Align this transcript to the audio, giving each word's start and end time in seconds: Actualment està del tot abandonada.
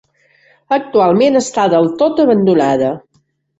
Actualment 0.77 1.37
està 1.41 1.67
del 1.75 1.91
tot 2.01 2.25
abandonada. 2.27 2.93